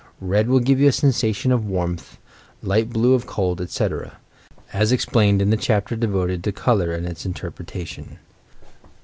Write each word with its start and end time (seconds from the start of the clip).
Red 0.19 0.47
will 0.49 0.61
give 0.61 0.79
you 0.79 0.87
a 0.87 0.91
sensation 0.91 1.51
of 1.51 1.63
warmth, 1.67 2.17
light 2.63 2.89
blue 2.89 3.13
of 3.13 3.27
cold, 3.27 3.61
etc.,— 3.61 4.13
as 4.73 4.91
explained 4.91 5.43
in 5.43 5.51
the 5.51 5.57
chapter 5.57 5.95
devoted 5.95 6.43
to 6.43 6.51
"Col 6.51 6.81
our 6.81 6.89
and 6.91 7.05
Its 7.05 7.23
Interpretation." 7.23 8.17